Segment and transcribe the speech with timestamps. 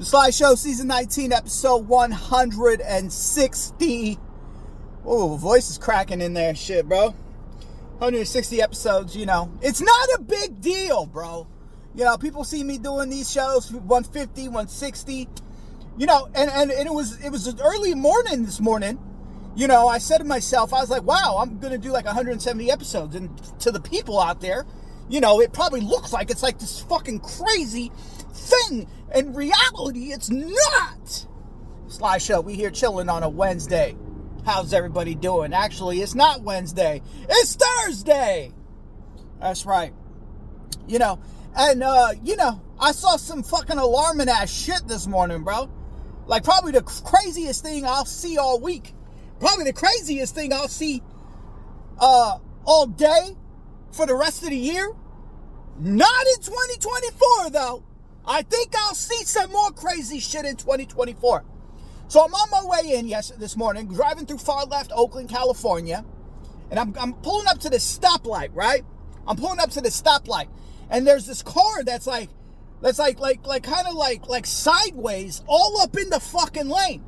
[0.00, 4.18] The Sly Show, season 19, episode 160.
[5.04, 7.10] Oh, voice is cracking in there, shit, bro.
[7.98, 9.52] 160 episodes, you know.
[9.60, 11.46] It's not a big deal, bro.
[11.94, 15.28] You know, people see me doing these shows 150, 160.
[15.98, 18.98] You know, and, and, and it was it was early morning this morning.
[19.54, 22.70] You know, I said to myself, I was like, wow, I'm gonna do like 170
[22.70, 23.14] episodes.
[23.14, 24.64] And to the people out there,
[25.10, 27.92] you know, it probably looks like it's like this fucking crazy
[28.34, 28.88] thing.
[29.14, 31.26] In reality, it's not.
[31.88, 33.96] Sly Show, we here chilling on a Wednesday.
[34.44, 35.52] How's everybody doing?
[35.52, 37.02] Actually, it's not Wednesday.
[37.28, 38.52] It's Thursday.
[39.40, 39.92] That's right.
[40.86, 41.20] You know,
[41.56, 45.70] and uh, you know, I saw some fucking alarming ass shit this morning, bro.
[46.26, 48.94] Like probably the craziest thing I'll see all week.
[49.40, 51.02] Probably the craziest thing I'll see
[51.98, 53.36] uh all day
[53.90, 54.94] for the rest of the year.
[55.78, 57.84] Not in 2024 though.
[58.30, 61.44] I think I'll see some more crazy shit in 2024.
[62.06, 66.04] So I'm on my way in yes this morning, driving through far left Oakland, California,
[66.70, 68.84] and I'm, I'm pulling up to the stoplight, right?
[69.26, 70.46] I'm pulling up to the stoplight,
[70.90, 72.30] and there's this car that's like,
[72.80, 77.04] that's like, like, like, kind of like, like sideways, all up in the fucking lane.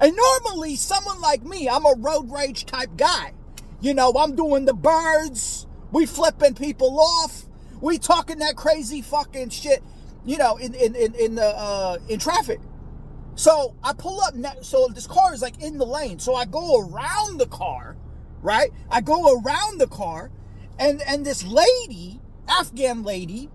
[0.00, 3.34] And normally, someone like me, I'm a road rage type guy.
[3.82, 7.44] You know, I'm doing the birds, we flipping people off,
[7.82, 9.82] we talking that crazy fucking shit
[10.24, 12.60] you know, in in in, in the uh, in traffic.
[13.36, 14.34] So I pull up.
[14.62, 16.18] So this car is like in the lane.
[16.18, 17.96] So I go around the car,
[18.42, 18.70] right?
[18.90, 20.30] I go around the car,
[20.78, 23.50] and and this lady, Afghan lady,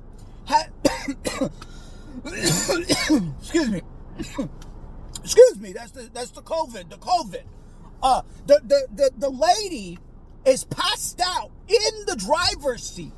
[2.25, 3.81] excuse me.
[5.23, 5.73] excuse me.
[5.73, 6.89] That's the that's the COVID.
[6.89, 7.43] The COVID.
[8.01, 9.99] Uh, the the the the lady
[10.45, 13.13] is passed out in the driver's seat,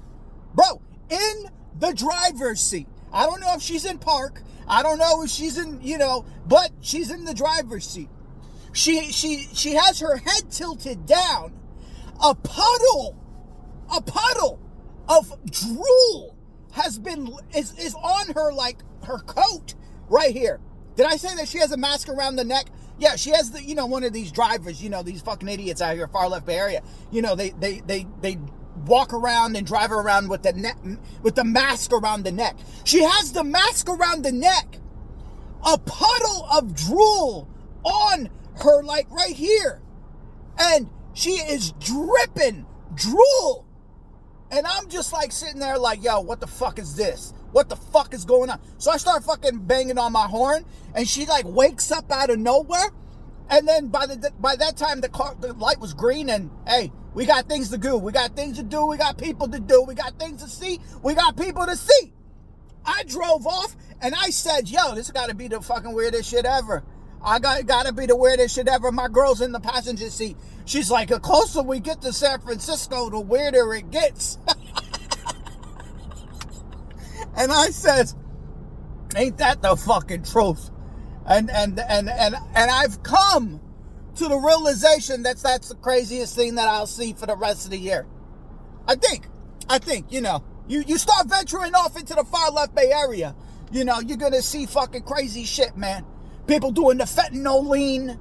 [0.53, 0.81] bro.
[1.09, 2.87] In the driver's seat.
[3.13, 4.41] I don't know if she's in park.
[4.67, 8.09] I don't know if she's in, you know, but she's in the driver's seat.
[8.73, 11.53] She she she has her head tilted down.
[12.23, 13.17] A puddle,
[13.93, 14.59] a puddle
[15.09, 16.37] of drool
[16.71, 19.75] has been is is on her like her coat
[20.09, 20.59] right here.
[20.95, 22.67] Did I say that she has a mask around the neck?
[22.97, 25.81] Yeah, she has the you know one of these drivers, you know these fucking idiots
[25.81, 26.81] out here far left Bay Area.
[27.11, 28.37] You know they they they they
[28.85, 30.77] walk around and drive around with the neck
[31.21, 32.57] with the mask around the neck.
[32.83, 34.77] She has the mask around the neck.
[35.63, 37.47] A puddle of drool
[37.83, 39.81] on her like right here.
[40.57, 42.65] And she is dripping
[42.95, 43.65] drool.
[44.49, 47.33] And I'm just like sitting there like, yo, what the fuck is this?
[47.51, 48.59] What the fuck is going on?
[48.77, 50.65] So I start fucking banging on my horn
[50.95, 52.89] and she like wakes up out of nowhere.
[53.51, 56.89] And then by the by that time the car the light was green and hey,
[57.13, 57.97] we got things to do.
[57.97, 58.85] We got things to do.
[58.85, 59.83] We got people to do.
[59.83, 60.79] We got things to see.
[61.03, 62.13] We got people to see.
[62.85, 66.45] I drove off and I said, yo, this got to be the fucking weirdest shit
[66.45, 66.83] ever.
[67.21, 68.89] I got got to be the weirdest shit ever.
[68.89, 70.37] My girl's in the passenger seat.
[70.63, 74.37] She's like, the closer we get to San Francisco, the weirder it gets.
[77.35, 78.15] and I says,
[79.15, 80.70] ain't that the fucking truth?
[81.25, 83.61] And and and and and I've come
[84.15, 87.71] to the realization that that's the craziest thing that I'll see for the rest of
[87.71, 88.05] the year.
[88.87, 89.27] I think,
[89.69, 93.35] I think, you know, you, you start venturing off into the far left Bay Area,
[93.71, 96.05] you know, you're gonna see fucking crazy shit, man.
[96.47, 98.19] People doing the fentanyl lean,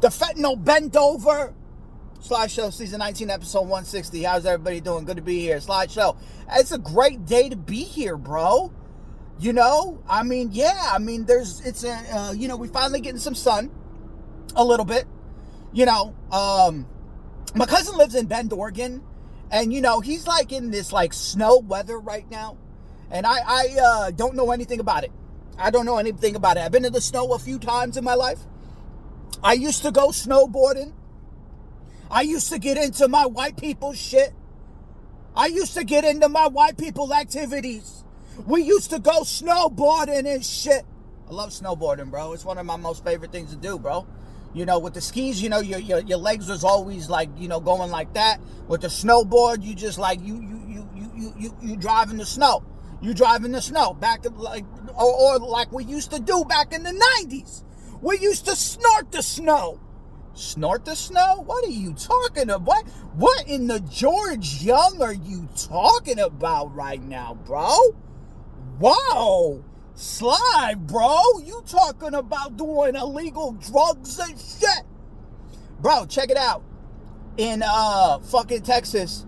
[0.00, 1.54] the fentanyl bent over.
[2.20, 4.24] Sly Show season 19, episode 160.
[4.24, 5.04] How's everybody doing?
[5.04, 5.60] Good to be here.
[5.60, 6.16] Sly Show.
[6.52, 8.72] It's a great day to be here, bro.
[9.38, 13.00] You know, I mean, yeah, I mean, there's, it's a, uh, you know, we finally
[13.00, 13.70] getting some sun
[14.56, 15.06] a little bit
[15.72, 16.86] you know, um,
[17.54, 19.02] my cousin lives in Bend, Oregon,
[19.50, 22.56] and you know he's like in this like snow weather right now,
[23.10, 25.12] and I I uh, don't know anything about it.
[25.58, 26.60] I don't know anything about it.
[26.60, 28.38] I've been in the snow a few times in my life.
[29.42, 30.92] I used to go snowboarding.
[32.10, 34.32] I used to get into my white people shit.
[35.36, 38.04] I used to get into my white people activities.
[38.46, 40.84] We used to go snowboarding and shit.
[41.28, 42.32] I love snowboarding, bro.
[42.32, 44.06] It's one of my most favorite things to do, bro.
[44.54, 47.48] You know, with the skis, you know, your, your, your legs was always like, you
[47.48, 48.40] know, going like that.
[48.66, 52.16] With the snowboard, you just like, you, you, you, you, you, you, you drive in
[52.16, 52.64] the snow.
[53.02, 54.64] You drive in the snow back like,
[54.98, 56.92] or, or like we used to do back in the
[57.22, 57.62] 90s.
[58.00, 59.80] We used to snort the snow.
[60.34, 61.42] Snort the snow?
[61.44, 62.88] What are you talking about?
[63.16, 67.76] What in the George Jung are you talking about right now, bro?
[68.78, 69.64] Wow.
[69.94, 74.84] Sly, bro, you talking about doing illegal drugs and shit.
[75.80, 76.62] Bro, check it out.
[77.36, 79.26] In uh fucking Texas,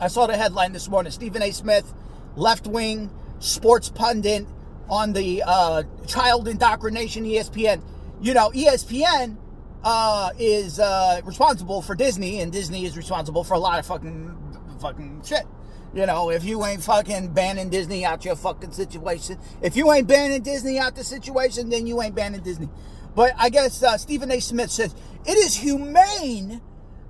[0.00, 1.10] I saw the headline this morning.
[1.10, 1.50] Stephen A.
[1.50, 1.92] Smith,
[2.36, 3.10] left wing,
[3.40, 4.46] sports pundit,
[4.88, 7.82] on the uh, child indoctrination ESPN.
[8.20, 9.36] You know, ESPN
[9.82, 14.36] uh, is uh, responsible for Disney, and Disney is responsible for a lot of fucking
[14.80, 15.44] fucking shit.
[15.94, 20.08] You know, if you ain't fucking banning Disney out your fucking situation, if you ain't
[20.08, 22.68] banning Disney out the situation, then you ain't banning Disney.
[23.14, 24.40] But I guess uh, Stephen A.
[24.40, 24.94] Smith says
[25.26, 26.62] it is humane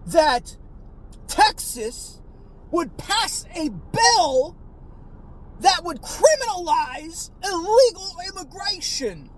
[0.06, 0.56] that
[1.28, 2.20] Texas
[2.72, 4.56] would pass a bill
[5.60, 9.30] that would criminalize illegal immigration.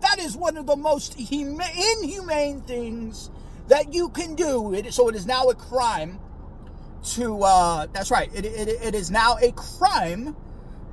[0.00, 3.30] That is one of the most inhumane things
[3.68, 4.82] that you can do.
[4.90, 6.18] So it is now a crime
[7.04, 10.36] to, uh, that's right, it, it, it is now a crime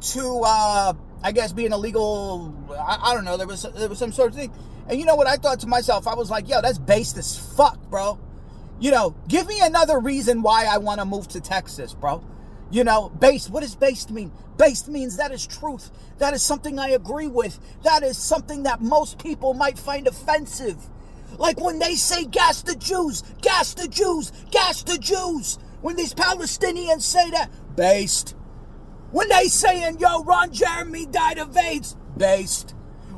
[0.01, 0.93] to, uh,
[1.23, 4.31] I guess, be an illegal, I, I, don't know, there was, there was some sort
[4.31, 4.51] of thing.
[4.87, 6.07] And you know what I thought to myself?
[6.07, 8.19] I was like, yo, that's based as fuck, bro.
[8.79, 12.23] You know, give me another reason why I want to move to Texas, bro.
[12.69, 14.31] You know, based, what does based mean?
[14.57, 15.91] Based means that is truth.
[16.17, 17.59] That is something I agree with.
[17.83, 20.77] That is something that most people might find offensive.
[21.37, 25.59] Like when they say gas the Jews, gas the Jews, gas the Jews.
[25.85, 28.35] When these Palestinians say that, based.
[29.11, 32.73] When they saying, yo, Ron Jeremy died of AIDS, based.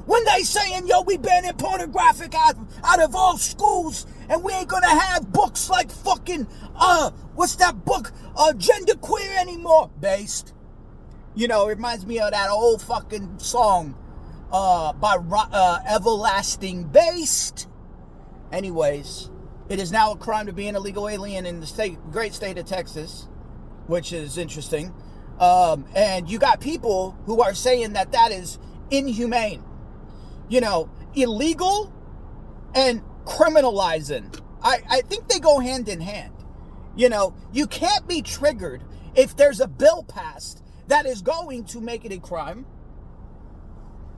[0.05, 4.67] When they saying, yo, we banning pornographic out, out of all schools and we ain't
[4.67, 10.53] gonna have books like fucking, uh, what's that book, uh, gender queer anymore, based.
[11.35, 13.95] You know, it reminds me of that old fucking song,
[14.51, 17.69] uh, by, uh, Everlasting Based.
[18.51, 19.31] Anyways,
[19.69, 22.57] it is now a crime to be an illegal alien in the state, great state
[22.57, 23.27] of Texas,
[23.87, 24.93] which is interesting.
[25.39, 28.57] Um, and you got people who are saying that that is
[28.89, 29.63] inhumane
[30.49, 31.93] you know, illegal
[32.73, 34.39] and criminalizing.
[34.61, 36.33] I, I think they go hand in hand.
[36.95, 38.83] You know, you can't be triggered
[39.15, 42.65] if there's a bill passed that is going to make it a crime,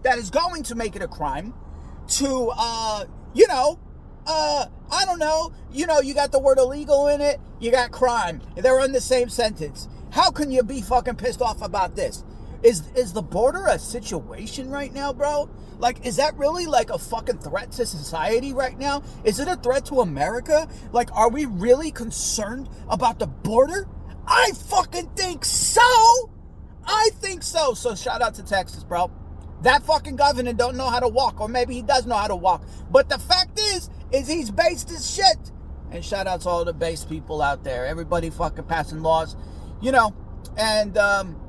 [0.04, 1.54] that is going to make it a crime
[2.08, 3.80] to, uh, you know,
[4.30, 7.92] uh, I don't know, you know, you got the word illegal in it, you got
[7.92, 8.42] crime.
[8.56, 9.88] They're in the same sentence.
[10.12, 12.24] How can you be fucking pissed off about this?
[12.62, 15.50] Is is the border a situation right now, bro?
[15.80, 19.02] Like, is that really like a fucking threat to society right now?
[19.24, 20.68] Is it a threat to America?
[20.92, 23.88] Like, are we really concerned about the border?
[24.28, 26.32] I fucking think so.
[26.86, 27.74] I think so.
[27.74, 29.10] So shout out to Texas, bro.
[29.62, 32.36] That fucking governor don't know how to walk, or maybe he does know how to
[32.36, 32.64] walk.
[32.90, 35.52] But the fact is, is he's based his shit.
[35.92, 37.86] And shout out to all the base people out there.
[37.86, 39.36] Everybody fucking passing laws,
[39.82, 40.16] you know.
[40.58, 41.40] And um,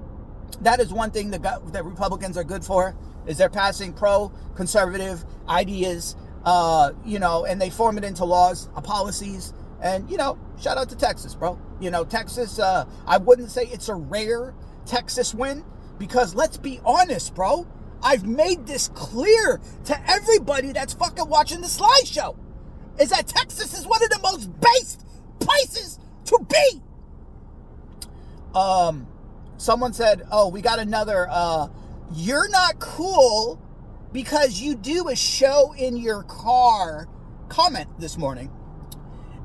[0.62, 1.43] that is one thing that,
[1.73, 2.97] that Republicans are good for
[3.27, 8.81] is they're passing pro-conservative ideas, uh, you know, and they form it into laws, uh,
[8.81, 9.53] policies,
[9.83, 11.59] and you know, shout out to Texas, bro.
[11.81, 12.59] You know, Texas.
[12.59, 14.55] Uh, I wouldn't say it's a rare
[14.85, 15.65] Texas win
[15.99, 17.67] because let's be honest, bro.
[18.02, 22.37] I've made this clear to everybody that's fucking watching the Sly Show.
[22.99, 25.06] Is that Texas is one of the most based
[25.38, 26.82] places to be.
[28.55, 29.06] Um,
[29.56, 31.69] someone said, "Oh, we got another uh,
[32.12, 33.61] you're not cool
[34.12, 37.08] because you do a show in your car
[37.49, 38.50] comment this morning.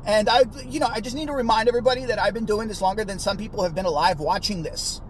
[0.06, 2.82] And I, you know, I just need to remind everybody that I've been doing this
[2.82, 5.02] longer than some people have been alive watching this.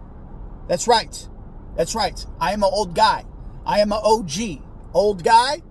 [0.68, 1.28] That's right.
[1.76, 2.26] That's right.
[2.40, 3.24] I am an old guy.
[3.66, 4.62] I am an OG.
[4.94, 5.62] Old guy?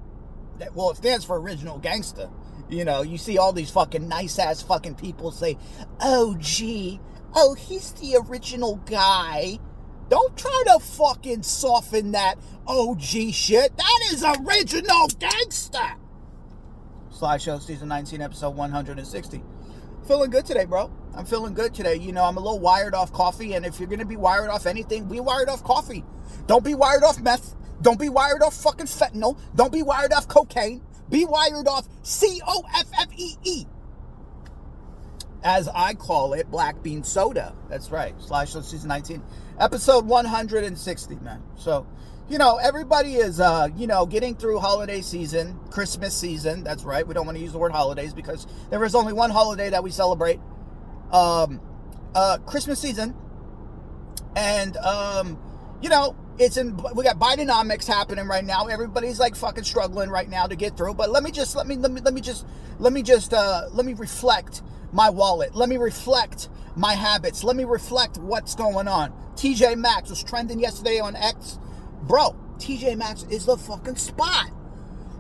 [0.60, 2.30] That, well, it stands for original gangster.
[2.70, 5.58] You know, you see all these fucking nice ass fucking people say,
[6.02, 7.00] OG.
[7.34, 9.60] Oh, he's the original guy.
[10.10, 12.36] Don't try to fucking soften that
[12.68, 13.76] OG shit.
[13.78, 15.96] That is original gangster.
[17.10, 19.44] Sly Show season 19, episode 160.
[20.08, 20.92] Feeling good today, bro.
[21.16, 21.96] I'm feeling good today.
[21.96, 24.66] You know, I'm a little wired off coffee, and if you're gonna be wired off
[24.66, 26.04] anything, be wired off coffee.
[26.46, 27.56] Don't be wired off meth.
[27.82, 29.38] Don't be wired off fucking fentanyl.
[29.56, 30.82] Don't be wired off cocaine.
[31.10, 33.66] Be wired off C O F F E E
[35.46, 37.54] as I call it, black bean soda.
[37.70, 38.16] That's right.
[38.20, 39.22] Slash season 19,
[39.60, 41.44] episode 160, man.
[41.56, 41.86] So,
[42.28, 46.64] you know, everybody is, uh, you know, getting through holiday season, Christmas season.
[46.64, 47.08] That's right.
[47.08, 49.84] We don't want to use the word holidays because there is only one holiday that
[49.84, 50.40] we celebrate.
[51.12, 51.62] Um,
[52.16, 53.14] uh, Christmas season.
[54.36, 55.40] And, um,
[55.80, 58.68] you know, it's in, we got Bidenomics happening right now.
[58.68, 60.96] Everybody's like fucking struggling right now to get through.
[60.96, 62.46] But let me just, let me, let me, let me just,
[62.80, 64.62] let me just, uh, let me reflect
[64.92, 65.56] my wallet.
[65.56, 67.44] Let me reflect my habits.
[67.44, 69.14] Let me reflect what's going on.
[69.36, 71.58] TJ Maxx was trending yesterday on X.
[72.04, 74.52] Bro, TJ Maxx is the fucking spot.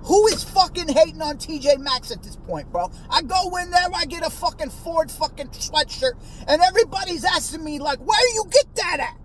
[0.03, 2.91] Who is fucking hating on TJ Maxx at this point, bro?
[3.09, 6.13] I go in there, I get a fucking Ford fucking sweatshirt,
[6.47, 9.24] and everybody's asking me, like, where you get that at?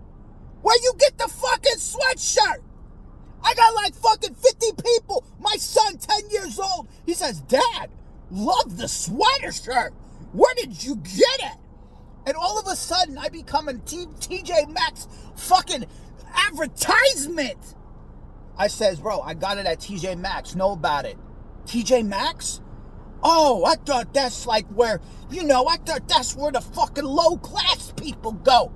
[0.61, 2.61] Where you get the fucking sweatshirt?
[3.43, 5.25] I got like fucking 50 people.
[5.39, 7.89] My son, 10 years old, he says, Dad,
[8.29, 9.93] love the sweater shirt.
[10.33, 11.57] Where did you get it?
[12.27, 15.85] And all of a sudden, I become a T- TJ Maxx fucking
[16.47, 17.75] advertisement.
[18.57, 20.55] I says, bro, I got it at TJ Maxx.
[20.55, 21.17] Know about it.
[21.65, 22.61] TJ Maxx?
[23.23, 24.99] Oh, I thought that's like where,
[25.29, 28.71] you know, I thought that's where the fucking low class people go.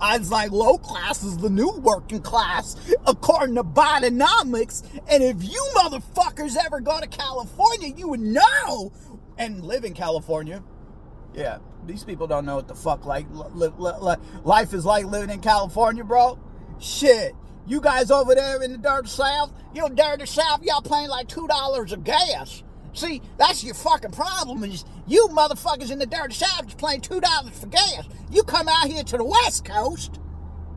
[0.00, 2.76] I was like, low class is the new working class,
[3.06, 4.82] according to Bidenomics.
[5.10, 8.92] And if you motherfuckers ever go to California, you would know
[9.36, 10.62] and live in California.
[11.34, 15.04] Yeah, these people don't know what the fuck like li- li- li- life is like
[15.06, 16.38] living in California, bro.
[16.78, 17.34] Shit.
[17.66, 21.28] You guys over there in the dirty south, you know, dirty south, y'all paying like
[21.28, 22.62] two dollars a gas.
[22.98, 24.64] See, that's your fucking problem.
[24.64, 28.08] Is you motherfuckers in the dirty south just paying two dollars for gas.
[28.28, 30.18] You come out here to the west coast.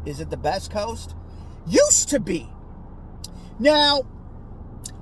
[0.05, 1.15] Is it the best coast?
[1.65, 2.47] Used to be.
[3.57, 4.03] Now,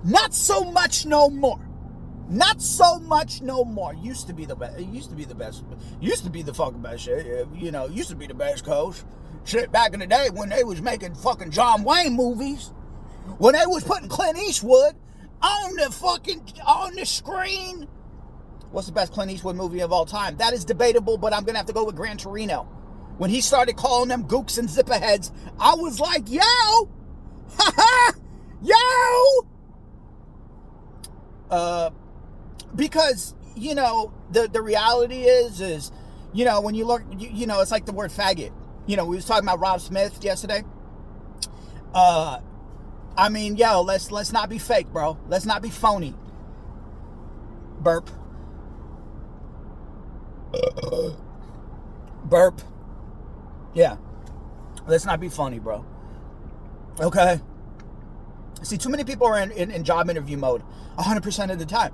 [0.05, 1.59] not so much no more.
[2.29, 3.93] Not so much no more.
[3.95, 4.79] Used to be the best.
[4.79, 5.65] Used to be the best.
[5.99, 7.47] Used to be the fucking best shit.
[7.53, 9.05] You know, used to be the best coast.
[9.43, 12.71] Shit, back in the day when they was making fucking John Wayne movies,
[13.39, 14.95] when they was putting Clint Eastwood
[15.41, 17.87] on the fucking on the screen.
[18.71, 20.37] What's the best Clint Eastwood movie of all time?
[20.37, 22.63] That is debatable, but I'm gonna have to go with Gran Torino.
[23.17, 28.13] When he started calling them gooks and zipper heads, I was like, yo, ha ha,
[28.61, 29.47] yo.
[31.49, 31.89] Uh,
[32.75, 35.91] because you know the the reality is is
[36.33, 38.51] you know when you look you, you know it's like the word faggot.
[38.85, 40.63] You know we was talking about Rob Smith yesterday.
[41.93, 42.39] Uh,
[43.19, 45.17] I mean, yo, let's let's not be fake, bro.
[45.27, 46.15] Let's not be phony.
[47.81, 48.09] Burp.
[52.23, 52.61] Burp.
[53.73, 53.97] Yeah.
[54.87, 55.85] Let's not be funny, bro.
[56.99, 57.41] Okay.
[58.63, 60.63] See, too many people are in, in, in job interview mode
[60.97, 61.93] 100% of the time.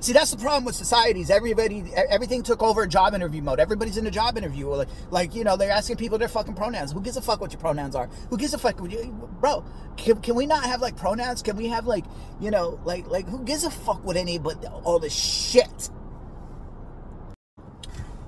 [0.00, 1.30] See, that's the problem with societies.
[1.30, 3.60] Everybody, everything took over job interview mode.
[3.60, 4.68] Everybody's in a job interview.
[4.68, 6.92] Like, like you know, they're asking people their fucking pronouns.
[6.92, 8.08] Who gives a fuck what your pronouns are?
[8.30, 8.80] Who gives a fuck?
[8.80, 9.64] What you, bro,
[9.96, 11.42] can, can we not have like pronouns?
[11.42, 12.04] Can we have like,
[12.40, 15.90] you know, like, like who gives a fuck with any but all this shit?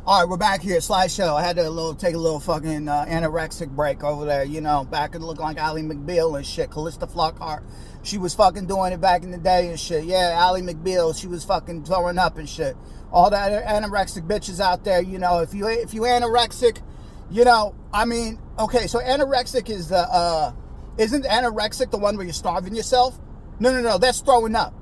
[0.04, 1.36] All right, we're back here at Sly Show.
[1.36, 4.82] I had to little, take a little fucking uh, anorexic break over there, you know,
[4.82, 6.72] back and look like Ally McBeal and shit.
[6.72, 7.62] Calista Flockhart,
[8.02, 10.02] she was fucking doing it back in the day and shit.
[10.02, 12.76] Yeah, Ally McBeal, she was fucking throwing up and shit.
[13.12, 16.82] All that anorexic bitches out there, you know, if you if you anorexic,
[17.30, 20.52] you know, I mean, okay, so anorexic is the uh
[20.98, 23.20] isn't anorexic the one where you're starving yourself?
[23.60, 24.74] No, no, no, that's throwing up.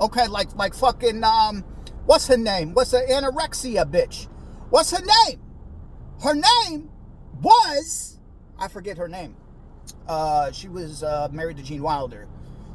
[0.00, 1.64] Okay, like like fucking um,
[2.06, 2.74] what's her name?
[2.74, 4.28] What's the anorexia bitch?
[4.70, 5.40] What's her name?
[6.22, 6.90] Her name
[7.40, 8.18] was
[8.58, 9.36] I forget her name.
[10.06, 12.26] Uh, she was uh, married to Gene Wilder.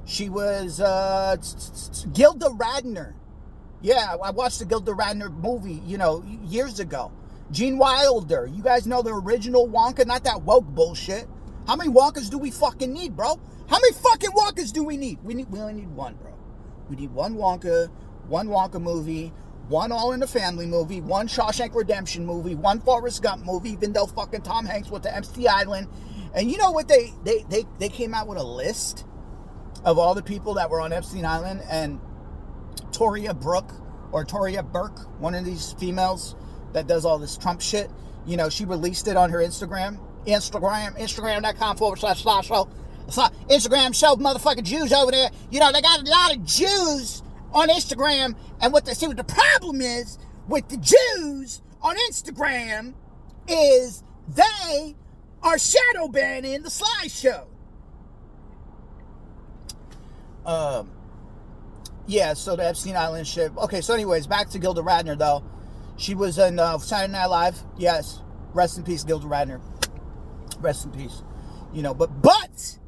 [0.06, 1.36] She was uh,
[2.14, 3.14] Gilda Radner.
[3.82, 7.12] Yeah, I watched the Gilda Radner movie, you know, years ago.
[7.52, 8.50] Gene Wilder.
[8.52, 11.28] You guys know the original Wonka, not that woke bullshit.
[11.68, 13.40] How many Wonkas do we fucking need, bro?
[13.70, 15.20] How many fucking Wonkas do we need?
[15.24, 16.34] We need we only need one, bro.
[16.90, 17.90] We need one Wonka,
[18.28, 19.34] one Wonka movie,
[19.70, 23.94] one All in the Family movie, one Shawshank Redemption movie, one Forrest Gump movie, even
[23.94, 25.88] though fucking Tom Hanks went to Epstein Island.
[26.34, 29.06] And you know what they they they they came out with a list
[29.86, 32.00] of all the people that were on Epstein Island and
[32.92, 33.72] Toria Brooke
[34.12, 36.36] or Toria Burke, one of these females
[36.74, 37.90] that does all this Trump shit,
[38.26, 40.00] you know, she released it on her Instagram.
[40.26, 42.70] Instagram, Instagram.com forward slash slash show.
[43.08, 45.30] Instagram show motherfucking Jews over there.
[45.52, 47.22] You know, they got a lot of Jews
[47.54, 48.36] on Instagram.
[48.62, 50.18] And what they see what the problem is
[50.48, 52.94] with the Jews on Instagram
[53.48, 54.96] is they
[55.42, 57.48] are shadow banning the Sly Show.
[60.46, 60.92] Um,
[62.08, 63.56] yeah, so the Epstein Island shit.
[63.58, 65.44] Okay, so anyways, back to Gilda Radner though.
[65.98, 67.64] She was in uh, Saturday Night Live.
[67.78, 68.20] Yes,
[68.54, 69.62] rest in peace, Gilda Radner.
[70.60, 71.24] Rest in peace.
[71.74, 72.80] You know, but but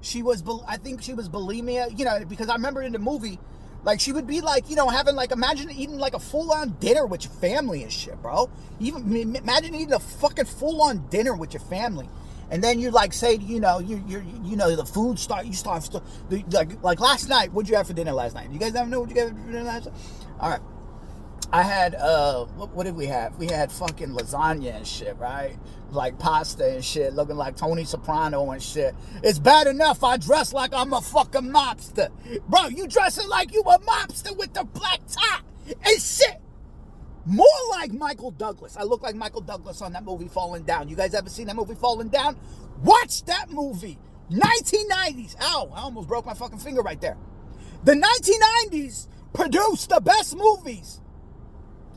[0.00, 0.42] she was.
[0.66, 1.96] I think she was bulimia.
[1.96, 3.38] You know, because I remember in the movie,
[3.84, 6.76] like she would be like, you know, having like imagine eating like a full on
[6.80, 8.50] dinner with your family and shit, bro.
[8.80, 12.08] Even imagine eating a fucking full on dinner with your family.
[12.50, 15.52] And then you like say you know you you you know the food start you
[15.52, 15.88] start
[16.50, 18.50] like like last night what'd you have for dinner last night?
[18.50, 19.94] You guys ever know what you got for dinner last night?
[20.40, 20.60] All right
[21.52, 23.36] I had uh what, what, did we have?
[23.36, 25.56] We had fucking lasagna and shit, right?
[25.90, 28.94] Like pasta and shit, looking like Tony Soprano and shit.
[29.22, 32.10] It's bad enough I dress like I'm a fucking mobster.
[32.48, 36.40] Bro, you dressing like you a mobster with the black top and shit.
[37.24, 38.76] More like Michael Douglas.
[38.76, 40.88] I look like Michael Douglas on that movie Falling Down.
[40.88, 42.36] You guys ever seen that movie Falling Down?
[42.82, 43.98] Watch that movie.
[44.30, 45.34] 1990s.
[45.40, 47.16] Ow, I almost broke my fucking finger right there.
[47.84, 51.00] The 1990s produced the best movies.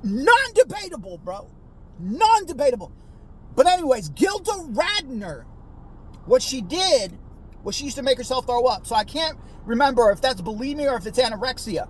[0.04, 1.50] Non debatable, bro.
[2.00, 2.92] Non debatable.
[3.56, 5.46] But, anyways, Gilda Radner,
[6.26, 7.18] what she did
[7.64, 8.88] was she used to make herself throw up.
[8.88, 11.88] So I can't remember if that's bulimia or if it's anorexia.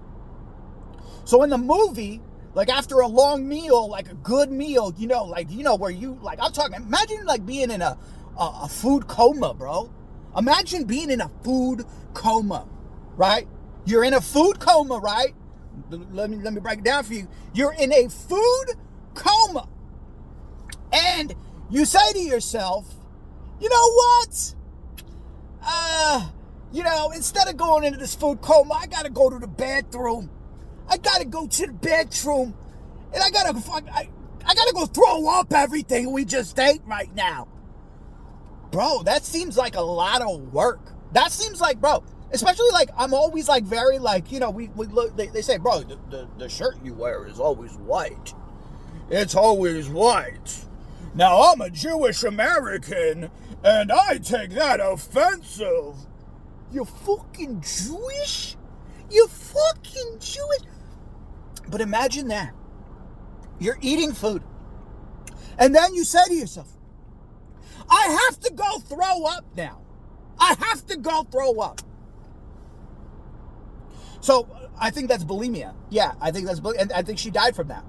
[1.25, 2.22] So in the movie,
[2.54, 5.92] like after a long meal, like a good meal, you know, like you know where
[5.92, 6.75] you like I'm talking.
[6.75, 7.98] Imagine like being in a
[8.38, 9.92] a, a food coma, bro.
[10.36, 12.68] Imagine being in a food coma,
[13.16, 13.48] right?
[13.86, 15.36] You're in a food coma, right?
[15.90, 17.28] Let me let me break it down for you.
[17.54, 18.66] You're in a food
[19.14, 19.68] coma,
[20.94, 21.34] and
[21.70, 22.94] you say to yourself,
[23.60, 24.56] you know what?
[25.62, 26.30] Uh,
[26.72, 30.30] you know, instead of going into this food coma, I gotta go to the bathroom.
[30.88, 32.56] I gotta go to the bathroom.
[33.14, 34.10] and I gotta I,
[34.46, 37.48] I gotta go throw up everything we just ate right now.
[38.72, 40.80] Bro, that seems like a lot of work.
[41.14, 44.88] That seems like, bro, especially like I'm always like very like you know we, we
[44.88, 48.34] look they, they say bro the, the, the shirt you wear is always white.
[49.10, 50.66] It's always white.
[51.16, 53.32] Now I'm a Jewish American
[53.64, 55.96] and I take that offensive.
[56.72, 58.56] You fucking Jewish?
[59.10, 60.62] You fucking Jewish?
[61.68, 62.54] But imagine that.
[63.60, 64.44] You're eating food.
[65.58, 66.70] And then you say to yourself,
[67.90, 69.82] I have to go throw up now.
[70.40, 71.82] I have to go throw up.
[74.22, 74.48] So
[74.80, 75.74] I think that's bulimia.
[75.90, 76.82] Yeah, I think that's bulimia.
[76.82, 77.84] and I think she died from that.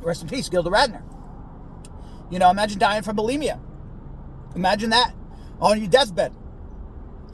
[0.00, 1.02] Rest in peace, Gilda Radner.
[2.30, 3.60] You know, imagine dying from bulimia.
[4.54, 5.14] Imagine that
[5.60, 6.32] on your deathbed.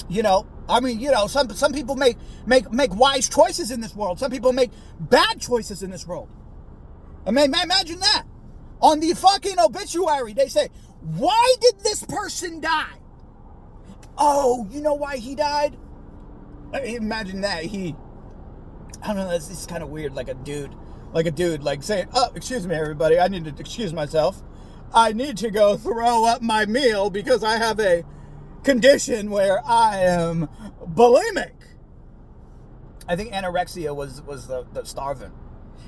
[0.08, 2.16] You know, I mean, you know, some some people make
[2.46, 4.18] make make wise choices in this world.
[4.18, 6.28] Some people make bad choices in this world.
[7.26, 8.24] I mean, imagine that.
[8.80, 10.68] On the fucking obituary, they say,
[11.00, 12.98] "Why did this person die?"
[14.18, 15.76] Oh, you know why he died?
[16.72, 17.94] Imagine that he.
[19.04, 19.30] I don't know.
[19.30, 20.14] This is kind of weird.
[20.14, 20.74] Like a dude,
[21.12, 23.20] like a dude, like saying, "Oh, excuse me, everybody.
[23.20, 24.42] I need to excuse myself.
[24.92, 28.04] I need to go throw up my meal because I have a."
[28.64, 30.48] condition where I am
[30.82, 31.52] bulimic.
[33.06, 35.32] I think anorexia was was the, the starving.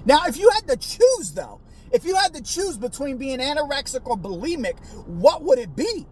[0.04, 4.06] Now, if you had to choose though, if you had to choose between being anorexic
[4.06, 6.06] or bulimic, what would it be?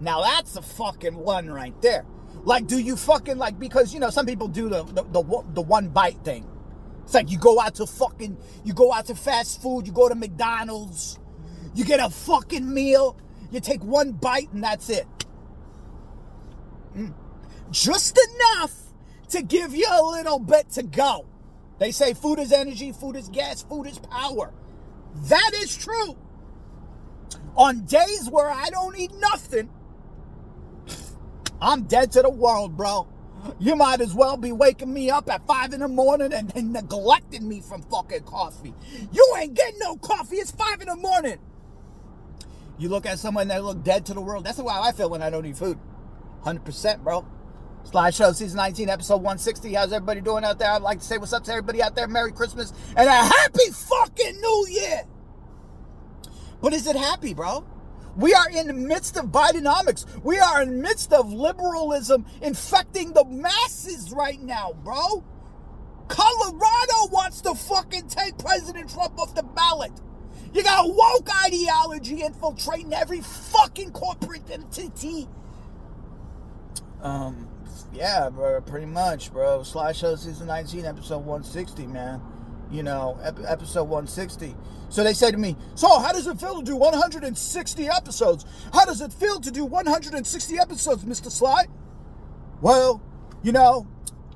[0.00, 2.04] Now that's a fucking one right there.
[2.44, 5.62] Like, do you fucking like because you know some people do the the, the, the
[5.62, 6.46] one bite thing.
[7.04, 10.08] It's like you go out to fucking you go out to fast food, you go
[10.08, 11.18] to McDonald's,
[11.74, 13.16] you get a fucking meal,
[13.50, 15.06] you take one bite and that's it.
[16.96, 17.14] Mm.
[17.70, 18.74] Just enough
[19.30, 21.26] to give you a little bit to go.
[21.78, 24.52] They say food is energy, food is gas, food is power.
[25.28, 26.16] That is true.
[27.56, 29.70] On days where I don't eat nothing,
[31.60, 33.06] I'm dead to the world, bro.
[33.58, 36.72] You might as well be waking me up at five in the morning and, and
[36.72, 38.74] neglecting me from fucking coffee.
[39.12, 40.36] You ain't getting no coffee.
[40.36, 41.38] It's five in the morning.
[42.78, 44.44] You look at someone that look dead to the world.
[44.44, 45.78] That's how I feel when I don't eat food.
[46.44, 47.26] 100%, bro.
[47.84, 49.72] Sly Show season 19, episode 160.
[49.74, 50.70] How's everybody doing out there?
[50.70, 52.08] I'd like to say what's up to everybody out there.
[52.08, 55.02] Merry Christmas and a happy fucking New Year.
[56.60, 57.64] But is it happy, bro?
[58.16, 60.06] We are in the midst of Bidenomics.
[60.22, 65.24] We are in the midst of liberalism infecting the masses right now, bro.
[66.08, 69.92] Colorado wants to fucking take President Trump off the ballot.
[70.52, 75.28] You got woke ideology infiltrating every fucking corporate entity
[77.02, 77.48] um,
[77.92, 79.62] yeah, bro, pretty much, bro.
[79.62, 82.20] Sly Show season 19, episode 160, man.
[82.70, 84.54] You know, episode 160.
[84.90, 88.44] So they say to me, So, how does it feel to do 160 episodes?
[88.72, 91.30] How does it feel to do 160 episodes, Mr.
[91.30, 91.66] Sly?
[92.60, 93.02] Well,
[93.42, 93.86] you know,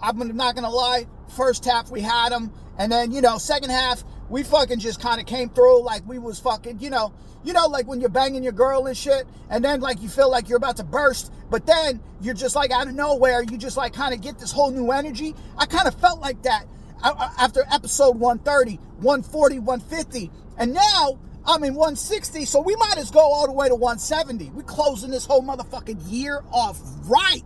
[0.00, 1.06] I'm not gonna lie.
[1.36, 5.20] First half we had them, and then you know, second half we fucking just kind
[5.20, 7.12] of came through like we was fucking, you know,
[7.44, 10.30] you know, like when you're banging your girl and shit, and then like you feel
[10.30, 13.76] like you're about to burst, but then you're just like out of nowhere, you just
[13.76, 15.34] like kind of get this whole new energy.
[15.58, 16.66] I kind of felt like that
[17.04, 23.20] after episode 130, 140, 150, and now I'm in 160, so we might as go
[23.20, 24.50] all the way to 170.
[24.50, 27.42] We're closing this whole motherfucking year off right.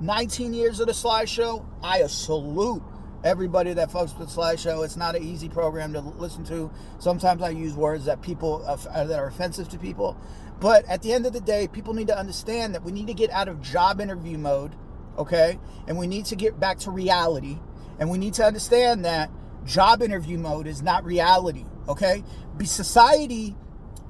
[0.00, 1.66] 19 years of the Sly Show.
[1.82, 2.82] I salute
[3.22, 4.82] everybody that fucks with Sly Show.
[4.82, 6.70] It's not an easy program to listen to.
[6.98, 10.16] Sometimes I use words that people uh, that are offensive to people,
[10.58, 13.14] but at the end of the day, people need to understand that we need to
[13.14, 14.74] get out of job interview mode,
[15.18, 15.58] okay?
[15.86, 17.58] And we need to get back to reality,
[18.00, 19.30] and we need to understand that
[19.64, 22.24] job interview mode is not reality, okay?
[22.64, 23.54] Society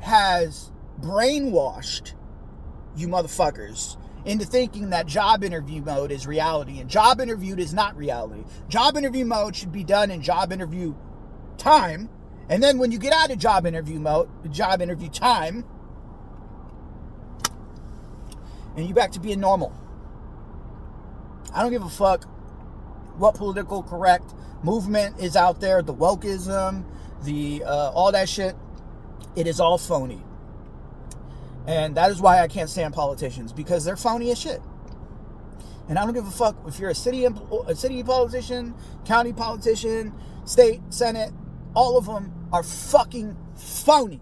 [0.00, 2.12] has brainwashed
[2.96, 6.78] you motherfuckers into thinking that job interview mode is reality.
[6.78, 8.44] And job interview is not reality.
[8.68, 10.94] Job interview mode should be done in job interview
[11.58, 12.08] time.
[12.48, 15.64] And then when you get out of job interview mode, job interview time,
[18.76, 19.72] and you back to being normal.
[21.54, 22.24] I don't give a fuck
[23.20, 26.84] what political correct movement is out there, the wokeism,
[27.24, 28.56] the uh, all that shit.
[29.36, 30.22] It is all phony.
[31.66, 34.60] And that is why I can't stand politicians because they're phony as shit.
[35.88, 40.12] And I don't give a fuck if you're a city a city politician, county politician,
[40.44, 41.32] state, senate,
[41.74, 44.20] all of them are fucking phony.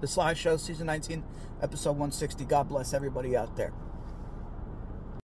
[0.00, 1.24] The Sly Show, season 19,
[1.62, 2.44] episode 160.
[2.44, 3.72] God bless everybody out there.